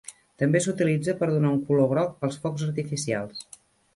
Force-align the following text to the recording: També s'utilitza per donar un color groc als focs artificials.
També 0.43 0.59
s'utilitza 0.65 1.13
per 1.19 1.27
donar 1.33 1.51
un 1.57 1.61
color 1.67 1.89
groc 1.93 2.27
als 2.29 2.39
focs 2.45 2.65
artificials. 2.69 3.45